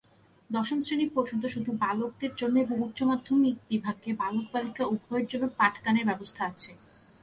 [0.49, 6.05] দশম শ্রেণি পর্যন্ত শুধু বালকদের জন্য এবং উচ্চ মাধ্যমিক বিভাগে বালক-বালিকা উভয়ের জন্য পাঠ দানের
[6.05, 6.69] ব্যবস্থা আছে।